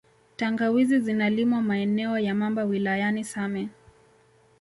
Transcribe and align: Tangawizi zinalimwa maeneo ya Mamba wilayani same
Tangawizi 0.37 0.99
zinalimwa 0.99 1.61
maeneo 1.61 2.19
ya 2.19 2.35
Mamba 2.35 2.63
wilayani 2.63 3.23
same 3.23 3.69